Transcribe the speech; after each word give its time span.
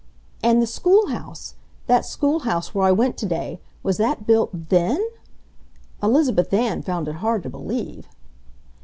"And 0.41 0.63
the 0.63 0.65
schoolhouse—that 0.65 2.05
schoolhouse 2.07 2.73
where 2.73 2.87
I 2.87 2.91
went 2.91 3.17
today—was 3.17 3.97
that 3.97 4.25
built 4.25 4.49
THEN?" 4.69 5.07
Elizabeth 6.01 6.51
Ann 6.51 6.81
found 6.81 7.07
it 7.07 7.17
hard 7.17 7.43
to 7.43 7.51
believe. 7.51 8.07